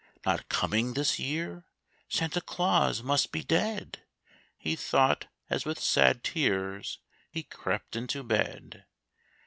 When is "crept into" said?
7.43-8.23